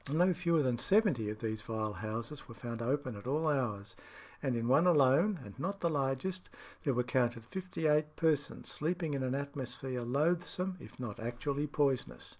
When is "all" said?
3.27-3.47